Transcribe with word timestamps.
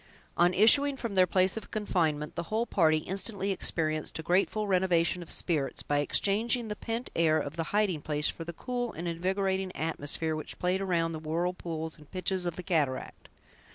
On 0.35 0.51
issuing 0.55 0.97
from 0.97 1.13
their 1.13 1.27
place 1.27 1.57
of 1.57 1.69
confinement, 1.69 2.33
the 2.33 2.41
whole 2.49 2.65
party 2.65 2.97
instantly 2.97 3.51
experienced 3.51 4.17
a 4.17 4.23
grateful 4.23 4.65
renovation 4.65 5.21
of 5.21 5.29
spirits, 5.31 5.83
by 5.83 5.99
exchanging 5.99 6.69
the 6.69 6.75
pent 6.75 7.11
air 7.15 7.37
of 7.37 7.55
the 7.55 7.65
hiding 7.65 8.01
place 8.01 8.27
for 8.27 8.43
the 8.43 8.51
cool 8.51 8.93
and 8.93 9.07
invigorating 9.07 9.71
atmosphere 9.75 10.35
which 10.35 10.57
played 10.57 10.81
around 10.81 11.11
the 11.11 11.19
whirlpools 11.19 11.99
and 11.99 12.09
pitches 12.09 12.47
of 12.47 12.55
the 12.55 12.63
cataract. 12.63 13.29